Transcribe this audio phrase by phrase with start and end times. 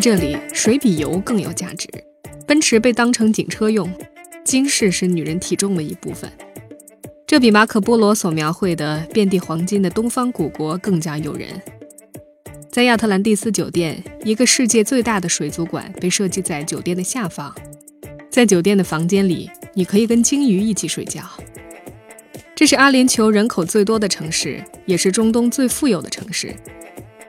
[0.00, 1.86] 在这里，水比油更有价值。
[2.46, 3.86] 奔驰被当成警车用，
[4.42, 6.32] 金饰是女人体重的一部分。
[7.26, 11.48] 这比马可波罗所描绘的遍地黄金的东方古国更加诱人。
[12.70, 17.54] 在亚特兰蒂斯酒店，一个世界最大的水族馆被设计在酒店的下方。
[18.30, 21.22] 在酒店的房间里，你可以跟鲸鱼一起睡觉。
[22.56, 26.56] 这是阿联酋人口最多的城市，也是中东最富有的城市。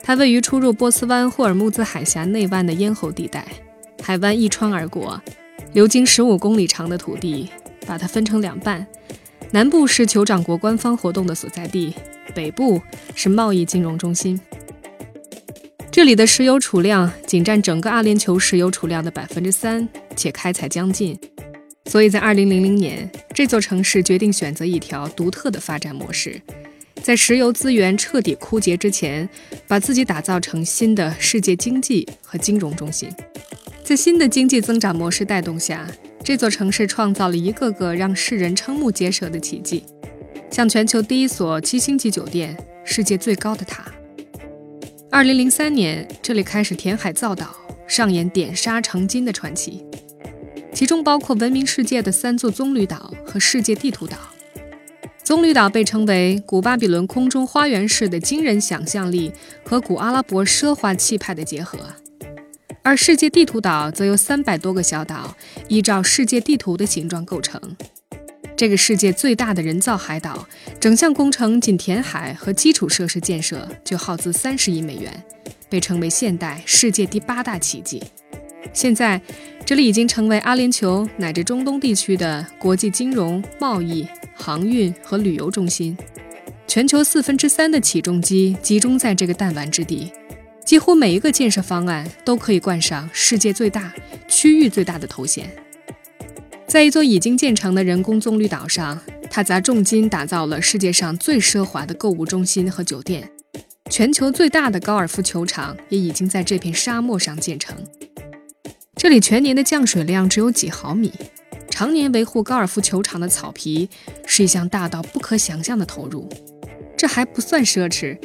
[0.04, 3.46] 它位于出入波斯湾霍尔木兹海峡内湾的咽喉地带，
[4.02, 5.22] 海湾一穿而过，
[5.74, 7.50] 流经15公里长的土地，
[7.86, 8.86] 把它分成两半。
[9.52, 11.94] 南部是酋长国官方活动的所在地，
[12.34, 12.82] 北部
[13.16, 14.40] 是贸易金融中心。
[15.92, 21.20] 这里的石油储量仅占整个阿联酋石油储量的百分之三，且开采将近。
[21.86, 26.42] 所以在二零零零年，这座城市决定选择一条独特的发展模式，
[27.04, 29.28] 在石油资源彻底枯竭之前，
[29.68, 33.10] 把自己打造成新的世界经济和金融中心。
[33.84, 35.88] 在新的经济增长模式带动下，
[36.24, 39.84] 这座城市创造了一个个让世人瞠目结舌的奇迹，
[40.52, 43.92] 像全球第一所七星级酒店、世界最高的塔。
[45.10, 47.56] 二零零三年，这里开始填海造岛，
[47.88, 49.84] 上演点沙成金的传奇，
[50.72, 54.18] 其中包括闻名世界的三座棕榈岛和世界地图岛。
[55.32, 59.32] 棕榈岛被称为古巴比伦空中花园式的惊人想象力
[59.64, 61.80] 和古阿拉伯奢华气派的结合，
[62.84, 65.34] 而世界地图岛则由三百多个小岛
[65.70, 67.78] 依照世界地图的形状构成。
[68.58, 70.46] 这个世界最大的人造海岛，
[70.82, 75.24] 整项工程仅填海和基础设施建设就耗资三十亿美元，
[75.70, 78.04] 被称为现代世界第八大奇迹。
[78.74, 79.22] 现在，
[79.66, 85.98] 这里已经成为阿联酋乃至中东地区的国际金融、贸易、航运和旅游中心。
[86.68, 90.12] 全球四分之三的起重机集中在这个弹丸之地，
[90.64, 93.94] 几乎每一个建设方案都可以冠上“世界最大
[94.30, 95.52] ”“区域最大的”头衔。
[96.66, 98.98] 在一座已经建成的人工棕榈岛上，
[99.30, 103.30] 他砸重金打造了世界上最奢华的购物中心和酒店，
[103.90, 107.76] 全球最大的高尔夫球场也已经在这片沙漠上建成。
[109.02, 111.12] 这里全年的降水量只有几毫米，
[111.72, 113.90] 常年维护高尔夫球场的草皮
[114.28, 116.30] 是一项大到不可想象的投入。
[116.96, 118.16] 这还不算奢侈，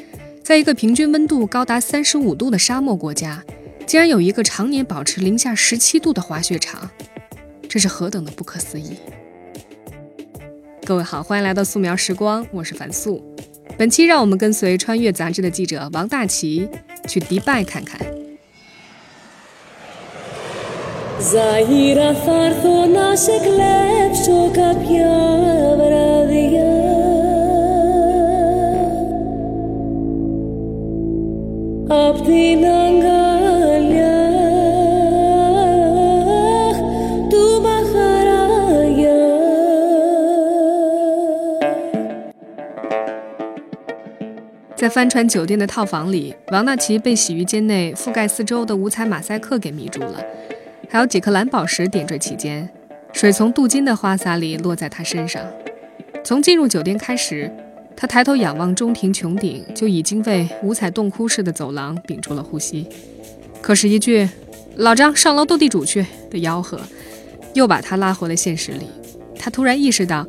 [0.45, 3.43] 在一个平均温度高达三十五度的沙漠国家，
[3.87, 6.91] 竟然有一个常年保持零下十七度的滑雪场。
[7.67, 8.99] 这是何等的不可思议！
[10.85, 13.25] 各位好，欢迎来到素描时光，我是樊素。
[13.79, 16.69] 本期让我们跟随穿越杂志的记者王大奇
[17.09, 18.16] 去迪拜看看。
[44.77, 50.23] 在帆船酒店的套房里，王纳奇被洗浴间内覆盖四周的五彩马赛克给迷住了，
[50.89, 52.69] 还有几颗蓝宝石点缀其间，
[53.13, 55.43] 水从镀金的花洒里落在他身上。
[56.25, 57.51] 从进入酒店开始，
[57.97, 62.87] 他抬头仰望中庭穹顶，就已经为五彩洞窟式的走廊屏住了呼吸。
[63.61, 64.29] 可是，一句
[64.77, 66.81] “老张上楼斗地主去”的吆喝，
[67.55, 68.87] 又把他拉回了现实里。
[69.39, 70.27] 他突然意识到，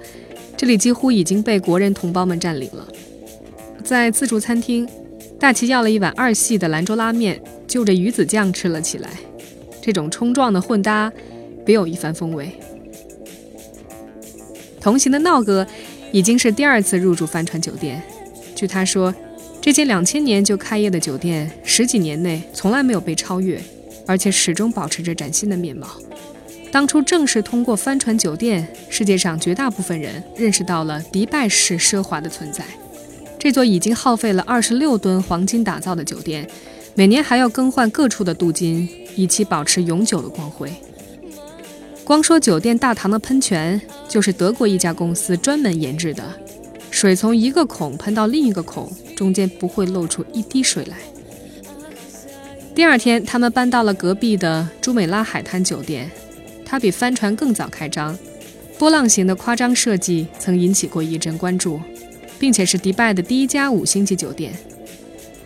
[0.55, 2.87] 这里几乎已经被国人同胞们占领了。
[3.83, 4.87] 在自助餐厅，
[5.39, 9.09] 大齐要了一碗二系的兰州拉面，就着鱼子酱吃了起来。
[9.87, 11.09] 这种冲撞的混搭，
[11.65, 12.51] 别有一番风味。
[14.81, 15.65] 同行的闹哥
[16.11, 18.03] 已经是第二次入住帆船酒店。
[18.53, 19.15] 据他说，
[19.61, 23.61] 这间两千年就开业的酒店，十几年内从来没有被超越，
[24.05, 25.87] 而且始终保持着崭新的面貌。
[26.69, 32.61] 当初正是通过帆船酒店，世界上绝大部分人认识到了迪拜式奢华的存在。
[33.39, 36.45] 这座已经耗费了二十六吨黄金打造的酒店，
[36.93, 40.71] 每年还要更换各处的镀金，以其保持永久的光辉。
[42.05, 46.23] 光说酒店大堂的喷泉，就是德国一家公司专门研制的，
[46.89, 50.95] 水从一个孔喷到另一个孔，中间不会漏出一滴水来。
[52.73, 56.09] 第二天，他们搬到了隔壁的朱美拉海滩酒店，
[56.63, 58.17] 它比帆船更早开张，
[58.77, 61.81] 波浪形的夸张设计曾引起过一阵关注。
[62.39, 64.53] 并且是迪拜的第一家五星级酒店。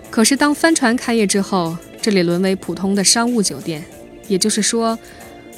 [0.09, 3.83] 可是，当帆船开业之后，这里沦为普通的商务酒店。
[4.27, 4.97] 也就是说，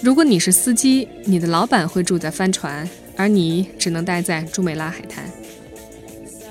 [0.02, 5.24] 如果你是司机，你的老板会住在帆船，而你只能待在朱美拉海滩。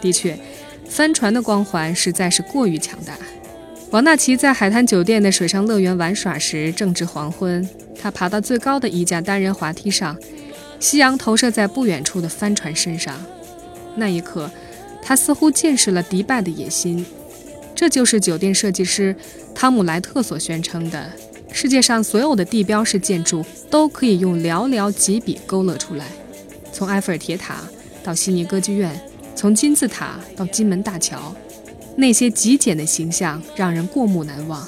[0.01, 0.39] 的确，
[0.89, 3.17] 帆船的光环实在是过于强大。
[3.91, 7.69] 王纳奇在海滩酒店的水上乐园玩耍时，正值黄昏。
[8.01, 10.17] 他爬到最高的一架单人滑梯上，
[10.81, 13.15] 夕阳投射在不远处的帆船身上。
[13.97, 14.51] 那一刻，
[15.03, 17.05] 他似乎见识了迪拜的野心。
[17.83, 19.13] 这就是酒店设计师
[19.57, 21.11] 汤姆莱特所宣称的：
[21.53, 26.07] 世界上所有的地标式建筑都可以用寥寥几笔勾勒出来，
[26.73, 27.57] 从埃菲尔铁塔
[28.05, 31.35] 到悉尼歌剧院，从金字塔到金门大桥。
[31.97, 34.65] 那些极简的形象让人过目难忘。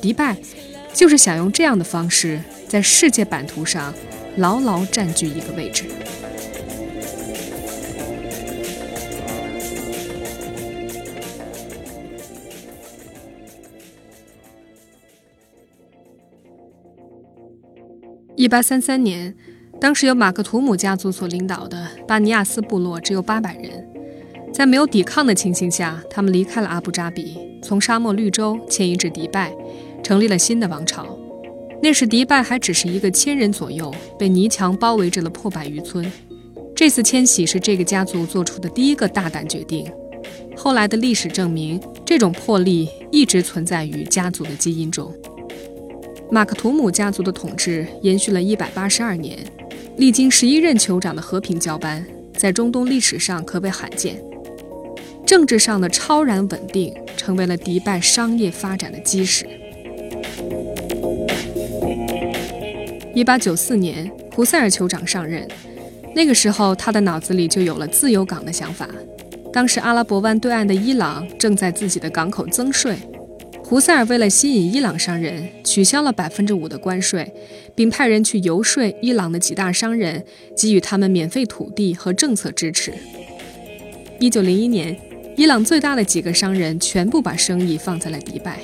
[0.00, 0.36] 迪拜
[0.94, 3.92] 就是想用这样的方式，在世界版图上
[4.36, 5.86] 牢牢占据一个位置。
[18.38, 19.34] 一八三三年，
[19.80, 23.84] 当时由马克图姆家族所领导的巴尼亚斯部落只有八百人。
[24.54, 29.52] 在没有抵抗的情形下，他们离开了阿布扎比，从沙漠绿洲迁移至迪拜，
[30.04, 31.18] 成立了新的王朝。
[31.82, 36.08] 那时，迪拜还只是一个千人左右、被泥墙包围着的破败渔村。
[36.76, 39.84] 这次迁徙是这个家族做出的第一个大胆决定。
[40.56, 45.12] 后来的历史证明，这种魄力一直存在于家族的基因中。
[46.30, 49.38] 马克图姆家族的统治延续了一百八十二年，
[49.96, 52.04] 历经十一任酋长的和平交班，
[52.36, 54.22] 在中东历史上可谓罕见。
[55.26, 59.46] 政治上的超然稳定，成为了迪拜商业发展的基石。
[63.14, 65.48] 一八九四年，胡塞尔酋长上任，
[66.14, 68.86] 那个时候他的脑子里就有了自由港的想法。
[69.50, 72.96] 当时阿拉伯湾对岸的伊朗正在自己的港口增税，
[73.68, 77.30] 胡塞尔为了吸引伊朗商人，取消了百分之五的关税，
[77.74, 80.24] 并派人去游说伊朗的几大商人，
[80.56, 82.94] 给予他们免费土地和政策支持。
[84.18, 84.98] 一九零一年。
[85.36, 88.58] 伊朗最大的几个商人全部把生意放在了迪拜。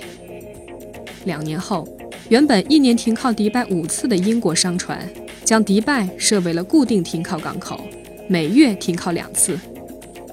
[1.25, 1.87] 两年后，
[2.31, 5.09] 原本一年停靠迪拜五次的英国商船，
[5.45, 7.81] 将迪拜设为了固定停靠港口，
[8.27, 9.57] 每月停靠两次。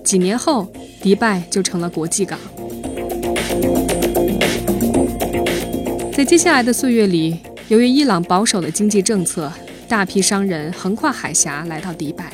[0.04, 0.68] 几年后，
[1.00, 2.40] 迪拜就成了国际港。
[6.22, 7.36] 在接下来的岁月里，
[7.68, 9.52] 由于伊朗保守的经济政策，
[9.88, 12.32] 大批商人横跨海峡来到迪拜，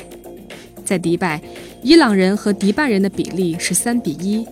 [0.84, 1.40] 在迪拜。
[1.82, 4.46] 伊朗人和迪拜人的比例是三比一，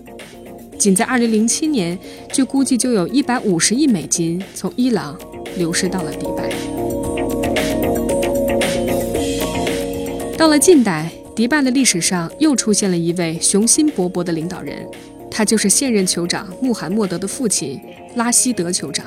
[0.78, 1.98] 仅在2007年，
[2.32, 5.14] 据估计就有一百五十亿美金从伊朗
[5.58, 6.48] 流失到了迪拜。
[10.38, 14.88] 到了近代，迪拜的历史上又出现了一位雄心勃勃的领导人，
[15.30, 17.78] 他就是现任酋长穆罕默德的父亲
[18.14, 19.04] 拉希德酋长。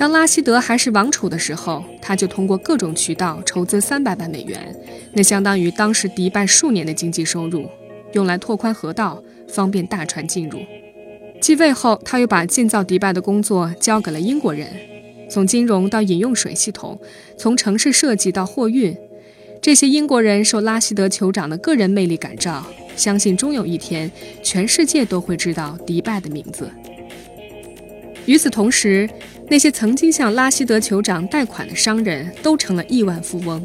[0.00, 4.74] 当拉希德还是王储的时候，他就通过各种渠道筹资三百万美元，
[5.12, 7.68] 那相当于当时迪拜数年的经济收入，
[8.14, 10.58] 用来拓宽河道，方便大船进入。
[11.38, 14.68] 继位后，他又把建造迪拜的工作交给了英国人，
[15.28, 16.98] 从金融到饮用水系统，
[17.36, 18.96] 从城市设计到货运，
[19.60, 22.64] 这些英国人受拉希德酋长的个人魅力感召，
[22.96, 24.10] 相信终有一天，
[24.42, 26.70] 全世界都会知道迪拜的名字。
[28.26, 29.08] 与此同时，
[29.50, 33.60] 那些曾经向拉希德酋长贷款的商人都成了亿万富翁，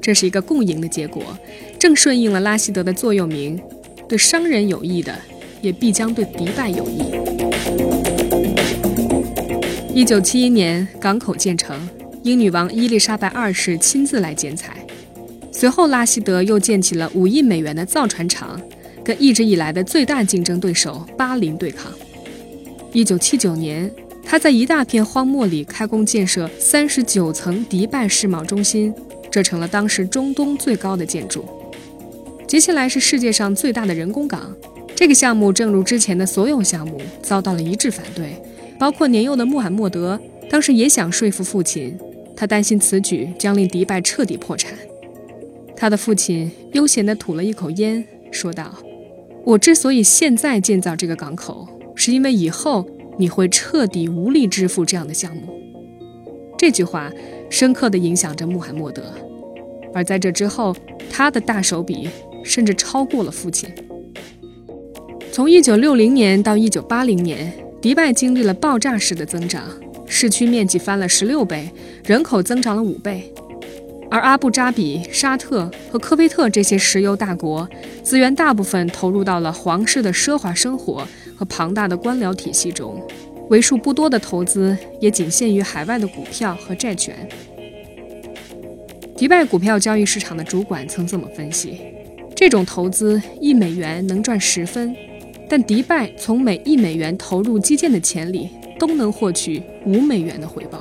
[0.00, 1.36] 这是一个共赢的结果，
[1.76, 3.60] 正顺应了拉希德的座右铭：
[4.08, 5.12] 对商人有益的，
[5.60, 7.02] 也必将对迪拜有益。
[9.92, 11.76] 一九七一年，港口建成，
[12.22, 14.76] 英女王伊丽莎白二世亲自来剪彩。
[15.50, 18.60] 随后，拉希德又建起了五亿美元的造船厂，
[19.02, 21.92] 跟一直以来的最大竞争对手巴林对抗。
[22.92, 23.90] 一九七九年。
[24.30, 28.92] 他在一大片荒漠里开工建设三十九层迪拜世贸中心，
[29.30, 31.46] 这成了当时中东最高的建筑。
[32.46, 34.54] 接下来是世界上最大的人工港。
[34.94, 38.36] 这个项目正如之前的所有项目，遭到了一致反对，
[38.78, 40.20] 包括年幼的穆罕默德，
[40.50, 41.98] 当时也想说服父亲，
[42.36, 44.74] 他担心此举将令迪拜彻底破产。
[45.74, 48.74] 他的父亲悠闲地吐了一口烟，说道
[49.46, 52.86] ：“我之所以现在建造这个港口，是因为以后。”
[53.18, 55.54] 你会彻底无力支付这样的项目。
[56.56, 57.10] 这句话
[57.50, 59.12] 深刻地影响着穆罕默德，
[59.94, 60.74] 而在这之后，
[61.10, 62.08] 他的大手笔
[62.44, 63.68] 甚至超过了父亲。
[65.30, 69.62] 从1960年到1980年，迪拜经历了爆炸式的增长，
[70.06, 71.70] 市区面积翻了16倍，
[72.04, 73.32] 人口增长了5倍。
[74.10, 77.68] 而阿布扎比、沙特和科威特这些石油大国，
[78.02, 81.06] 资源大部分投入到了皇室的奢华生活。
[81.38, 83.00] 和庞大的官僚体系中，
[83.48, 87.28] 为数不多的投资也仅限于海外的股票和债权。
[89.16, 91.78] 迪拜股票交易市场的主管曾这么分析：
[92.34, 94.92] 这种投资一美元能赚十分，
[95.48, 100.80] 但迪拜从每一美元投入基建的钱里都能获取五美元的回报。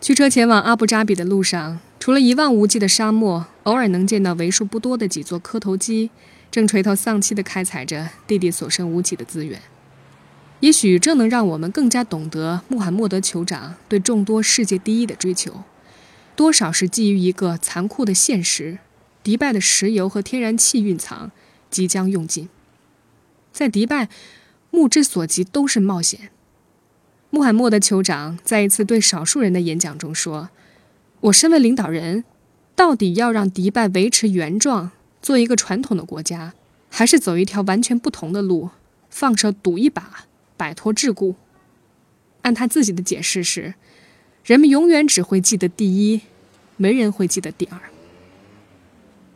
[0.00, 6.08] 驱车前往阿布扎比的路上，除了一望无际的沙漠，偶尔能见到为数不多的几座磕头机，
[6.50, 9.60] 正垂头丧气地开采着地地所剩无几的资源。
[10.60, 15.64] 也许这能让我们更加懂得穆罕默德酋长对众多世界第一的追求，
[16.34, 18.78] 多少是基于一个残酷的现实：
[19.22, 21.30] 迪拜的石油和天然气蕴藏
[21.68, 22.48] 即将用尽。
[23.52, 24.08] 在迪拜，
[24.70, 26.30] 目之所及都是冒险。
[27.28, 30.48] 穆罕默德酋长在一次对少数人的演讲中说
[31.20, 32.24] ：“我身为领导人，
[32.76, 36.54] 到底要让迪拜维持原状，做一个传统的国家，
[36.88, 38.70] 还是走一条完全不同的路，
[39.10, 41.34] 放手赌一把，摆脱桎梏？”
[42.42, 43.74] 按他自己的解释是
[44.44, 46.20] ：“人们永远只会记得第一，
[46.76, 47.78] 没人会记得第二。”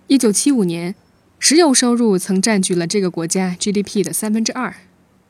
[0.06, 0.94] 一九七五年，
[1.38, 4.74] 石油收入曾占据了这个国家 GDP 的三分之二，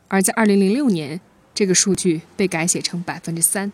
[0.09, 1.21] 而在二零零六年。
[1.55, 3.71] 这个数据被改写成百分之三，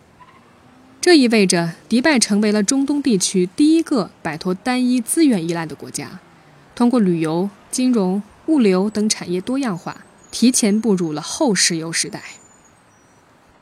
[1.01, 6.19] 这意味着迪拜成为了中东地区第一个摆脱单一资源依赖的国家，
[6.75, 12.23] 通过旅游、金融、物流等产业多样化，提前步入了后石油时代。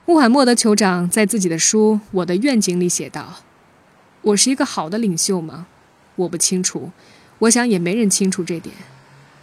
[0.06, 3.42] 穆罕默德酋长在自己的书《我的愿景》里写道
[4.22, 5.66] ：“我是一个好的领袖吗？
[6.16, 6.90] 我不清楚，
[7.40, 8.74] 我想也没人清楚这点。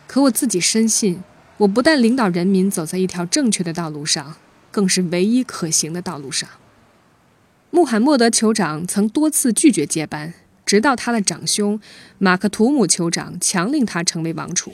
[0.07, 1.23] 可我自己深信，
[1.57, 4.35] 我不但领导人民走在一条正确的道路上。”
[4.73, 6.49] 更是唯一可行的道路上。
[7.75, 11.81] 穆罕默德酋长曾多次拒绝接班，直到他的长兄
[12.19, 14.71] 马克图姆酋长强令他成为王储。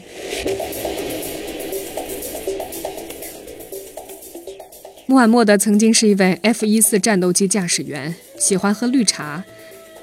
[5.06, 9.46] 穆罕默德曾经是一位 F-14 战斗机驾驶员，喜欢喝绿茶，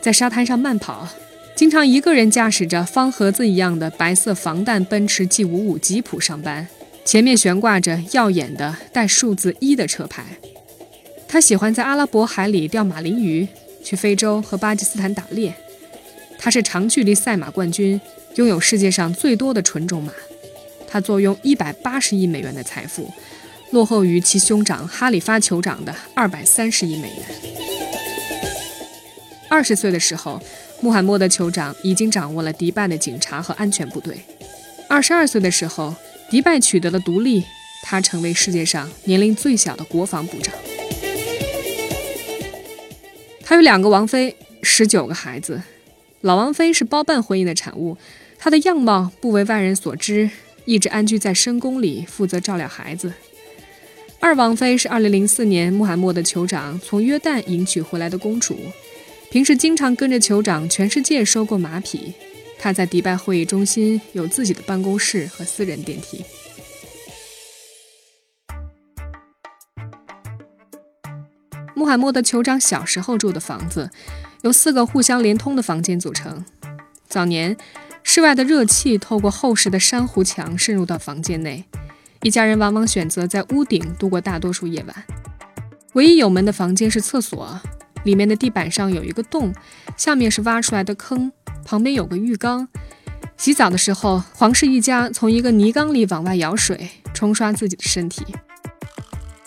[0.00, 1.06] 在沙滩上慢跑，
[1.54, 6.66] 经常一个人驾驶着方盒子一样的白色防弹奔驰 G55 吉普上班。
[7.04, 10.24] 前面悬挂着耀眼的带数字一的车牌。
[11.28, 13.46] 他喜欢在阿拉伯海里钓马林鱼，
[13.84, 15.54] 去非洲和巴基斯坦打猎。
[16.38, 18.00] 他是长距离赛马冠军，
[18.36, 20.12] 拥有世界上最多的纯种马。
[20.86, 23.12] 他坐拥一百八十亿美元的财富，
[23.70, 27.26] 落后于其兄长哈里发酋长的二百三十亿美元。
[29.48, 30.40] 二十岁的时候，
[30.80, 34.20] 穆罕默德酋长已经掌握了迪拜的警察和安全部队。
[34.88, 35.94] 二十二岁的时候。
[36.28, 37.44] 迪拜取得了独立，
[37.84, 40.52] 他成为世界上年龄最小的国防部长。
[43.48, 45.62] 他有两个王妃，十九个孩子。
[46.22, 47.96] 老王妃是包办婚姻的产物，
[48.36, 50.28] 她的样貌不为外人所知，
[50.64, 53.12] 一直安居在深宫里，负责照料孩子。
[54.18, 58.58] 二王妃是2004年穆罕默德酋长从约旦迎娶回来的公主，
[59.30, 62.12] 平时经常跟着酋长全世界收购马匹。
[62.58, 66.24] 他在迪拜会议中心有自己的办公室和私人电梯。
[71.76, 73.90] 穆罕默德酋长小时候住的房子
[74.40, 76.42] 由四个互相连通的房间组成。
[77.06, 77.54] 早年，
[78.02, 81.66] 室外的热气透过厚实的珊瑚墙渗入到房间内，
[82.22, 85.04] 一家人往往选择在屋顶度过大多数夜晚。
[85.92, 87.60] 唯一有门的房间是厕所，
[88.04, 89.54] 里面的地板上有一个洞，
[89.98, 91.30] 下面是挖出来的坑。
[91.62, 92.66] 旁边有个浴缸，
[93.36, 98.24] 洗澡的时候，皇室一家从一个泥缸里往外舀水冲刷自己的身体。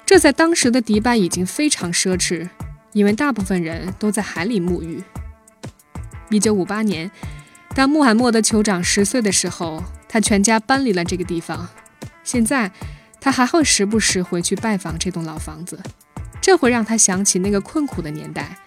[0.09, 2.49] 这在当时的迪拜已经非常奢侈，
[2.93, 5.03] 因为大部分人都在海里沐浴。
[6.31, 7.11] 一九五八年，
[7.75, 11.69] 当穆罕默德酋长十岁的时候，他全家搬离了这个地方。
[12.23, 12.71] 现在，
[13.21, 15.79] 他还会时不时回去拜访这栋老房子，
[16.41, 18.57] 这会让他想起那个困苦的年代。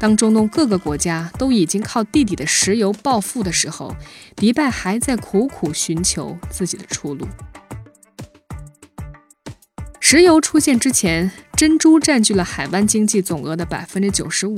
[0.00, 3.94] 当中东各个国家都已经靠地底的石油暴富的时候，
[4.34, 7.28] 迪拜还在苦苦寻求自己的出路。
[10.08, 14.56] 石油出现之前，珍珠占据了海湾经济总额的百分之九十五。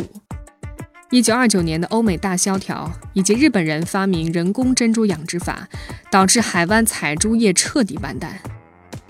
[1.10, 5.66] 一九二九年的欧美大萧条以及日本人发明人工珍珠养殖法，
[6.10, 8.38] 导致海湾采珠业彻底完蛋，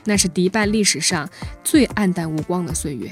[0.04, 1.28] 那是迪拜历史上
[1.64, 3.11] 最黯淡无光的岁月。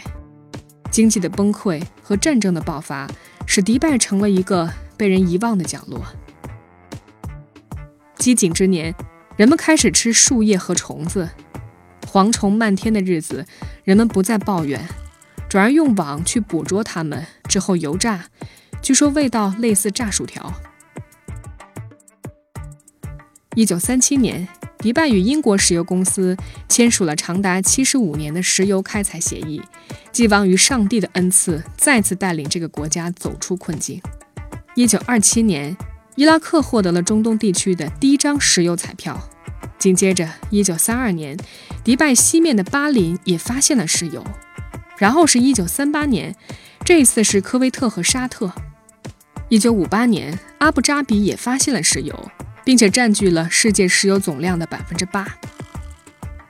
[0.92, 3.11] 经济的崩溃和战争的爆发，
[3.45, 6.00] 使迪拜成了一个被人遗忘的角落。
[8.18, 8.95] 饥馑之年，
[9.37, 11.28] 人们开始吃树叶和虫子，
[12.16, 13.44] 蝗虫漫天的日子，
[13.85, 14.88] 人们不再抱怨，
[15.50, 18.25] 转而用网去捕捉它们，之后油炸，
[18.80, 20.50] 据说味道类似炸薯条。
[23.54, 26.35] 一九三七年，迪拜与英国石油公司
[26.70, 29.61] 签署了长达七十五年的石油开采协议。
[30.11, 34.00] 寄望于上帝的恩赐，再次带领这个国家走出困境。
[34.75, 35.76] 一九二七年，
[36.14, 39.20] 伊拉克获得了中东地区的第一张石油彩票。
[39.78, 41.37] 紧接着，1932年，
[41.85, 44.25] 迪拜西面的巴林也发现了石油。
[44.99, 46.35] 然后是1938年，
[46.85, 48.52] 这次是科威特和沙特。
[49.50, 52.30] 1958年，阿布扎比也发现了石油，
[52.64, 55.26] 并且占据了世界石油总量的百分之八。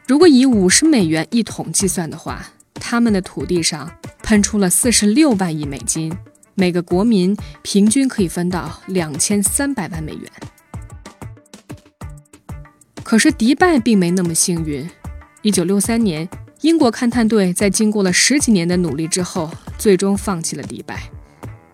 [0.07, 3.91] 如果以五十美元一桶计算的话，他们的土地上
[4.23, 6.17] 喷出了四十六万亿美金，
[6.55, 10.31] 每个国民平均可以分到两千三百万美元。
[13.07, 14.85] 可是迪拜并没那么幸运。
[15.43, 16.29] 一九六三年，
[16.63, 19.49] 英国勘探队在经过了十几年的努力之后，
[19.79, 21.09] 最终放弃了迪拜。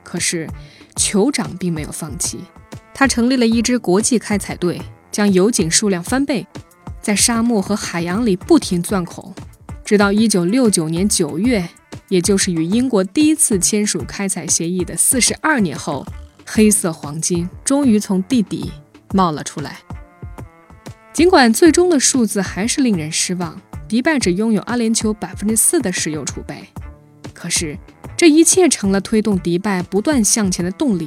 [0.03, 0.47] 可是
[0.95, 2.41] 酋长并没有放弃，
[2.93, 4.79] 他成立了一支国际开采队，
[5.11, 6.47] 将油井数量翻倍。
[7.01, 9.35] 在沙漠和海洋里不停钻孔，
[9.87, 11.67] 直到一九六九年九月，
[12.09, 16.07] 也就是与英国第一次签署开采协议的四十二年后，
[16.45, 18.71] 黑色黄金终于从地底
[19.15, 19.79] 冒了出来。
[21.13, 26.65] 尽管最终的数字还是令人失望，迪拜只拥有阿联酋百分之四的石油储备，
[27.35, 27.77] 可是
[28.17, 31.07] 这一切成了推动迪拜不断向前的动力。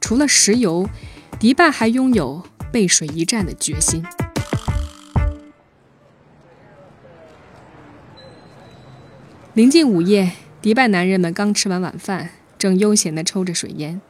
[0.00, 0.90] 除了石油，
[1.38, 4.04] 迪拜还拥有背水一战的决心。
[9.54, 14.00] 临近午夜，迪拜男人们刚吃完晚饭，正悠闲地抽着水烟。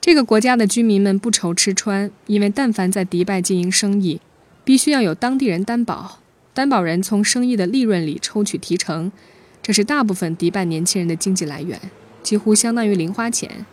[0.00, 4.20] 这个国家的居民们不愁吃穿，因为但凡在迪拜经营生意，
[4.66, 6.18] 必须要有当地人担保，
[6.52, 9.12] 担保人从生意的利润里抽取提成，
[9.62, 11.80] 这是大部分迪拜年轻人的经济来源，
[12.20, 13.64] 几乎相当于零花钱。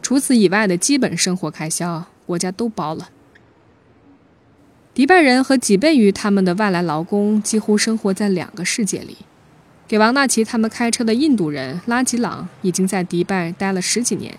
[0.00, 3.10] 除此以外的基本生活开销，国家都包了。
[4.94, 9.16] 迪拜人和几倍于他们的外来劳工，几乎生活在两个世界里。
[9.88, 14.32] 给王纳奇他们开车的印度人拉吉朗已经在迪拜待了十几年。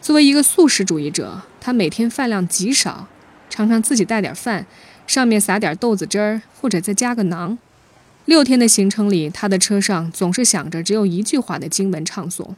[0.00, 3.06] 作为一个素食主义者，他每天饭量极少，
[3.50, 4.64] 常常自己带点饭，
[5.08, 7.58] 上面撒点豆子汁儿，或者再加个馕。
[8.26, 12.50] 六天的行程里，他的车上总是响着只有一句话的经文唱诵。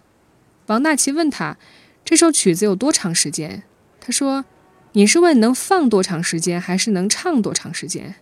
[0.67, 1.57] 王大奇问他
[2.05, 3.63] ：“这首曲子有多长时间？”
[3.99, 4.45] 他说
[4.93, 8.17] ：“你是问能放多长时间，还是能唱多长时间？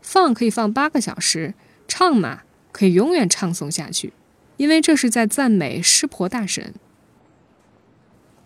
[0.00, 1.52] 放可以放八个小时，
[1.86, 2.40] 唱嘛。”
[2.74, 4.12] 可以永远唱诵下去，
[4.56, 6.74] 因为这是在赞美湿婆大神。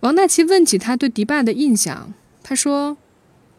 [0.00, 2.12] 王大奇问起他对迪拜的印象，
[2.42, 2.98] 他说：“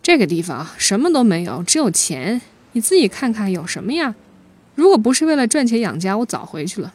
[0.02, 2.42] 这个地方什么都没有，只有钱。
[2.72, 4.16] 你自己看看有什么呀？
[4.76, 6.94] 如果不是为了赚钱养家，我早回去了。”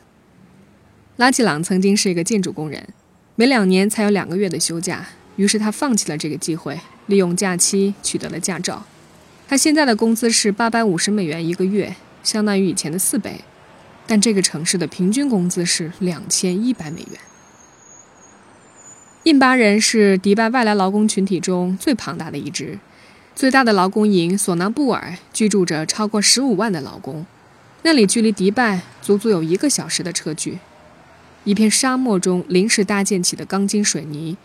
[1.16, 2.88] 拉吉朗曾经是一个建筑工人，
[3.36, 8.84] 每两年才有两个月的休假，于是他放弃了这个机会，利用假期取得了驾照。
[9.46, 13.42] 他现在的工资是八百五十美元一个月，相当于以前的四倍。
[14.06, 17.20] 但这个城市的平均工资是两千一百美元。
[19.22, 22.78] 印巴人是迪拜外来劳工群体中最庞大的一支，
[23.34, 27.26] 最大的劳工营索纳布尔居住着超过十五万的劳工，
[27.82, 30.58] 那里距离迪拜足足有一个小时的车距。
[31.42, 34.36] 一片沙漠中临时搭建起的钢筋水泥，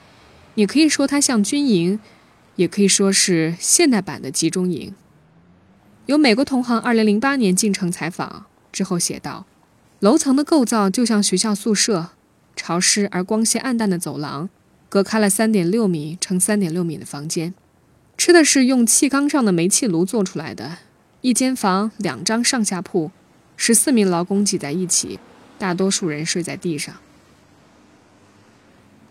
[0.56, 1.99] 你可以说它像军营，
[2.56, 4.93] 也可以说是现代版的集中营。
[6.08, 8.45] 有美国同行二零零八年进城采访。
[8.71, 9.45] 之后写道
[9.99, 12.10] ：“楼层的构造就像学校宿舍，
[12.56, 14.49] 潮湿而光线暗淡的走廊，
[14.88, 17.54] 隔开了三点六米乘三点六米的房间。
[18.20, 20.80] 吃的是用气缸上的煤气炉做出来的。
[21.22, 23.12] 一间房两张上下铺，
[23.56, 25.18] 十四名劳工挤在一起，
[25.58, 26.94] 大多数人睡在地上。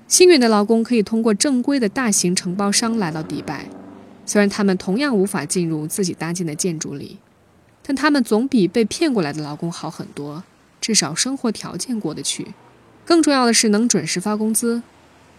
[0.07, 3.71] 幸运的劳工可以通过正规的大型承包商来到迪拜，
[4.27, 7.16] 虽然他们同样无法进入自己搭建的建筑里。”
[7.83, 10.44] 但他们总比被骗过来的劳工好很多，
[10.83, 12.49] 至少生活条件过得去。
[13.07, 14.83] 更重要的是能准时发工资。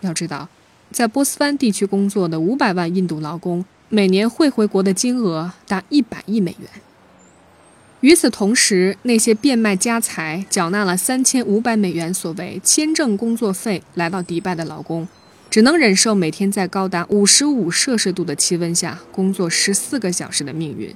[0.02, 0.50] 要知道，
[0.92, 6.70] 在波斯湾地区工作的五百万印度劳工，每年汇回国的金额达一百亿美元。
[8.02, 15.08] 与此同时，那些变卖家财、缴纳了三千五百美元所谓签证工作费来到迪拜的劳工，
[15.50, 20.96] 只能忍受每天在高达五十五摄氏度的气温下工作十四个小时的命运。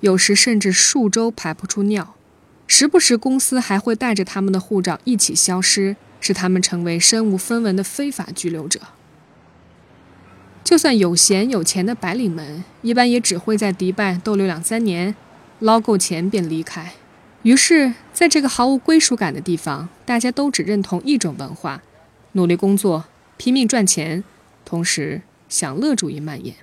[0.00, 2.14] 有时甚至数周排不出尿，
[2.66, 8.80] 时不时公司还会带着他们的护照一起消失，使他们成为身无分文的非法居留者。
[10.64, 15.14] 就算有闲有钱的白领们，一般也只会在迪拜逗留两三年，
[15.58, 16.94] 捞够钱便离开。
[17.42, 21.82] 于是，在这个毫无归属感的地方，大家都只认同一种文化：
[22.32, 23.04] 努力工作，
[23.36, 24.24] 拼命赚钱，
[24.64, 26.54] 同时享乐主义蔓延。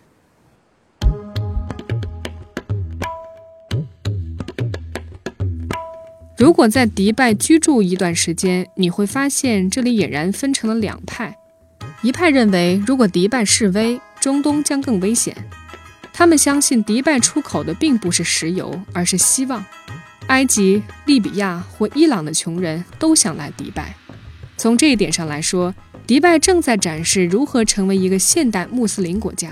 [6.35, 11.37] 如果在迪拜居住一段时间，你会发现这里俨然分成了两派。
[12.01, 15.35] 一派认为，如果迪拜示威，中东将更危险。
[16.11, 19.63] 他们相信迪拜出口的并不是石油，而是希望。
[20.27, 23.95] 埃及、利比亚或伊朗的穷人都想来迪拜。
[24.57, 25.73] 从这一点上来说，
[26.07, 29.51] 迪拜正在展示如何成为一个现代穆斯林国家。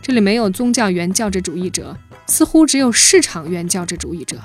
[0.00, 4.38] 这里没有宗教原教旨主义者，似乎只有市场原教旨主义者。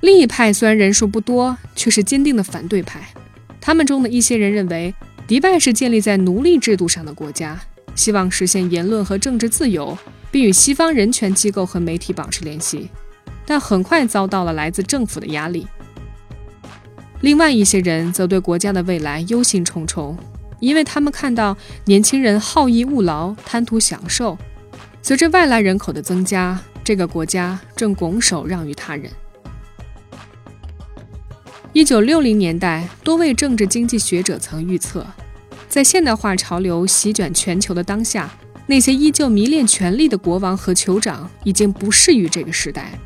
[0.00, 3.08] 另一派虽然人数不多，却是坚定的反对派。
[3.60, 4.94] 他们中的一些人认为，
[5.26, 7.58] 迪拜是建立在奴隶制度上的国家，
[7.94, 9.96] 希望实现言论和政治自由，
[10.30, 12.90] 并与西方人权机构和媒体保持联系。
[13.46, 15.66] 但很快遭到了来自政府的压力。
[17.20, 20.14] 另外一些人则对国家的未来忧心忡忡，
[20.60, 21.56] 因为他们看到
[21.86, 24.36] 年轻人好逸恶劳、贪图享受。
[25.02, 29.10] 随着外来人口的增加，这个国家正拱手让于他人。
[31.74, 35.04] 一九六零年代，多位政治经济学者曾预测，
[35.68, 38.32] 在现代化潮流席卷全球的当下，
[38.68, 42.96] 那些依旧迷恋权力的国王和酋长已经不适于这个时代。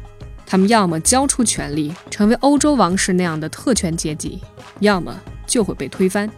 [0.45, 4.39] 他们要么交出权力，成为欧洲王室那样的特权阶级，
[4.81, 6.31] 要么就会被推翻。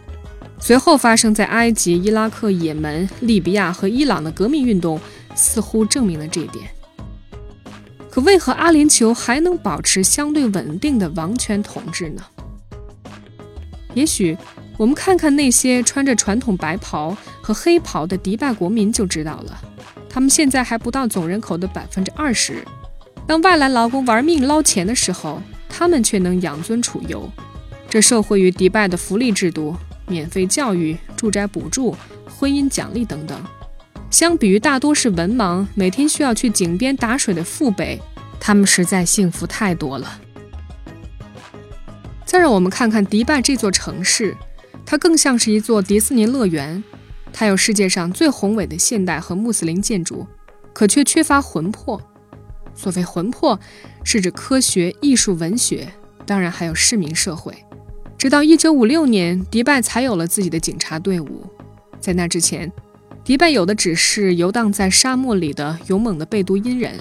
[0.57, 4.97] 随后发生在埃及、伊拉克、也门、利比亚和伊朗的革命运动，
[5.35, 6.63] 似乎证明了这一点。
[8.21, 12.23] 为何阿联酋还能保持相对稳定的王权统治呢？
[13.93, 14.37] 也许
[14.77, 19.61] 我们看看那些穿着传统白袍和黑袍的迪拜国民就知道了。
[20.09, 22.65] 他们现在还不到总人口的百分之二十。
[23.25, 27.29] 当外来劳工玩命捞钱的时候，他们却能养尊处优。
[27.89, 29.75] 这受惠于迪拜的福利制度、
[30.07, 33.41] 免费教育、住宅补助、婚姻奖励等等。
[34.09, 38.01] 相比于大多是文盲、每天需要去井边打水的父辈，
[38.43, 40.19] 他们实在幸福太多了。
[42.25, 44.35] 再让我们看看迪拜这座城市，
[44.83, 46.83] 它更像是一座迪士尼乐园。
[47.31, 50.25] 它有世界上最宏伟的现代和穆斯林建筑，
[50.73, 52.01] 可却缺乏魂魄。
[52.73, 53.59] 所谓魂魄，
[54.03, 55.87] 是指科学、艺术、文学，
[56.25, 57.53] 当然还有市民社会。
[58.17, 61.45] 直到1956年，迪拜才有了自己的警察队伍。
[61.99, 62.71] 在那之前，
[63.23, 66.99] 迪拜有的只是游荡在沙漠里的勇猛的贝都因人。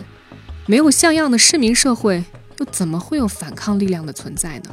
[0.67, 2.25] 没有像样的市民社会，
[2.59, 4.71] 又怎么会有反抗力量的存在呢？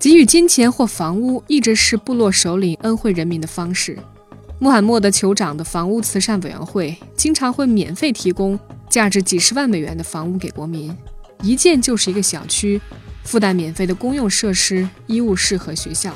[0.00, 3.96] 给予金钱或房屋，一直是部落首领恩惠人民的方式。
[4.58, 10.96] 穆罕默德酋长的房屋慈善委员会经常会免费提供价值几十万美元的房屋给国民，
[11.42, 12.80] 一建就是一个小区，
[13.22, 16.12] 附带免费的公用设施、医务室和学校。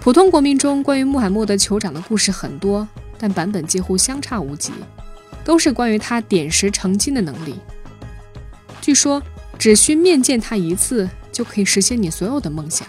[0.00, 2.86] 普通国民中关于穆罕默德酋长的故事很多，
[3.18, 4.72] 但版本几乎相差无几，
[5.44, 7.54] 都是关于他点石成金的能力。
[8.80, 9.22] 据说
[9.58, 12.86] 只需面见他一次，就可以实现你所有的梦想。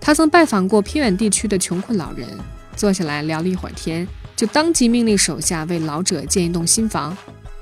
[0.00, 2.28] 他曾拜访过偏远地区的穷困老人。
[2.76, 4.04] 坐下来聊了一会儿天，
[4.34, 7.16] 就当即命令手下为老者建一栋新房。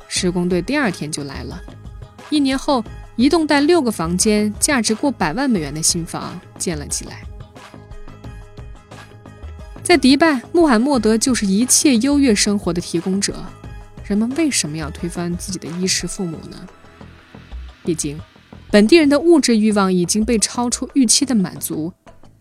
[0.08, 1.60] 施工队第二天就来了。
[2.30, 2.82] 一年后，
[3.16, 7.22] 一栋带六个房间、价值过百万美元的新房建了起来。
[9.82, 13.44] 在迪拜，穆罕默德就是一切优越生活的提供者。
[14.06, 16.66] 人们为什么要推翻自己的衣食父母呢？
[17.84, 18.18] 毕竟，
[18.70, 21.92] 本地人的物质欲望已经被超出预期的满足。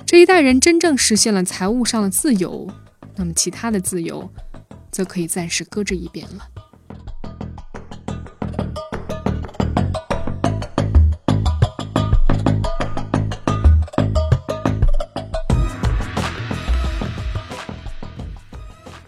[0.05, 2.69] 这一代人真正实现了财务上的自由，
[3.15, 4.29] 那么其他的自由，
[4.91, 6.47] 则可以暂时搁置一边了。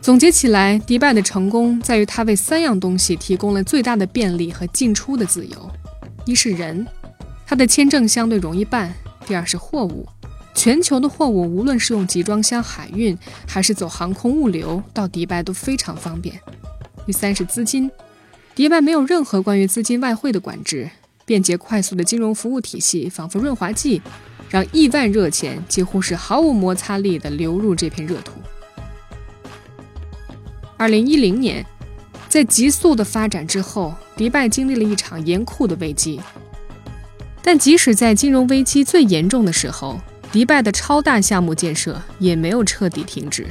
[0.03, 5.71] 总结起来，迪拜的成功在于它为三样东西提供了最大的便利和进出的自由：
[6.25, 6.85] 一是人，
[7.45, 8.91] 它的签证相对容易办；
[9.25, 10.05] 第二是货物。
[10.53, 16.37] 全球的货物，无论是用集装箱海运，还是走航空物流，到迪拜都非常方便。
[17.05, 17.89] 第三是资金，
[18.53, 20.89] 迪拜没有任何关于资金外汇的管制，
[21.25, 24.01] 便捷快速的金融服务体系仿佛润滑剂，
[24.49, 28.33] 让亿万热钱几乎是毫无摩擦力的流入这片热土。
[30.77, 31.65] 二零一零年，
[32.27, 36.19] 在急速的发展之后，迪拜经历了一场严酷的危机。
[37.41, 39.99] 但即使在金融危机最严重的时候，
[40.31, 43.47] 迪拜的超大项目建设也没有彻底停止。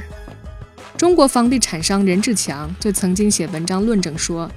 [0.97, 4.49] 中国房地产商任志强就曾经写文章论证说，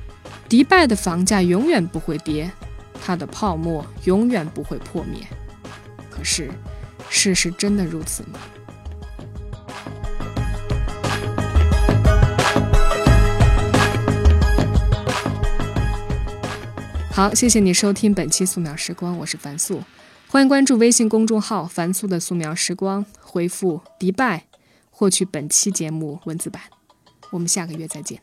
[0.49, 2.51] 迪拜的房价永远不会跌，
[3.05, 5.27] 它的泡沫永远不会破灭。
[6.11, 6.51] 可是，
[7.09, 8.39] 事实真的如此吗？
[17.17, 19.83] 好，谢谢你收听本期素描时光，我是樊素。
[20.29, 24.45] 欢迎关注微信公众号“樊素的素描时光”，回复“迪拜”
[24.93, 26.61] 获取本期节目文字版。
[27.33, 28.21] 我们下个月再见。